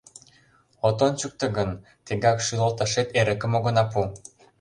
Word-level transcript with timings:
От 0.87 0.97
ончыкто 1.07 1.45
гын, 1.57 1.69
тегак 2.05 2.37
шӱлалташет 2.45 3.07
эрыкым 3.19 3.51
огына 3.57 3.83
пу! 3.91 4.01